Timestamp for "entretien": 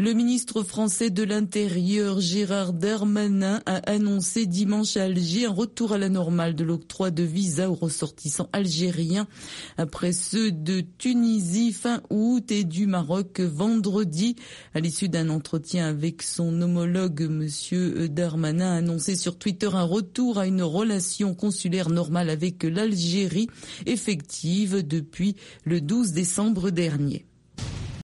15.28-15.86